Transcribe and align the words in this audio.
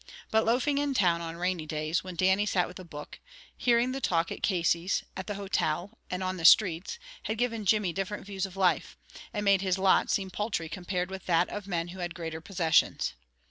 But 0.31 0.45
loafing 0.45 0.79
in 0.79 0.95
town 0.95 1.21
on 1.21 1.35
rainy 1.35 1.67
days, 1.67 2.03
when 2.03 2.15
Dannie 2.15 2.47
sat 2.47 2.67
with 2.67 2.79
a 2.79 2.83
book; 2.83 3.19
hearing 3.55 3.91
the 3.91 4.01
talk 4.01 4.31
at 4.31 4.41
Casey's, 4.41 5.03
at 5.15 5.27
the 5.27 5.35
hotel, 5.35 5.99
and 6.09 6.23
on 6.23 6.37
the 6.37 6.43
streets, 6.43 6.97
had 7.25 7.37
given 7.37 7.67
Jimmy 7.67 7.93
different 7.93 8.25
views 8.25 8.47
of 8.47 8.57
life, 8.57 8.97
and 9.31 9.45
made 9.45 9.61
his 9.61 9.77
lot 9.77 10.09
seem 10.09 10.31
paltry 10.31 10.69
compared 10.69 11.11
with 11.11 11.27
that 11.27 11.49
of 11.49 11.67
men 11.67 11.89
who 11.89 11.99
had 11.99 12.15
greater 12.15 12.41
possessions. 12.41 13.13